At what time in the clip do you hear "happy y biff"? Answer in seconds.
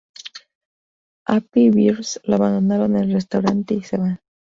1.27-2.17